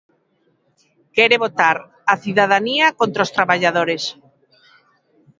Quere 1.15 1.35
botar 1.43 1.75
a 2.13 2.15
cidadanía 2.23 2.87
contra 2.99 3.25
os 3.25 3.33
traballadores. 3.37 4.03